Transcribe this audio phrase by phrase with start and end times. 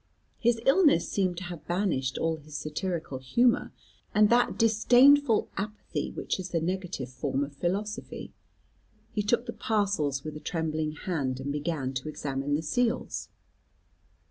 [0.39, 3.71] His illness seemed to have banished all his satirical humour,
[4.15, 8.33] and that disdainful apathy which is the negative form of philosophy.
[9.11, 13.29] He took the parcels with a trembling hand, and began to examine the seals.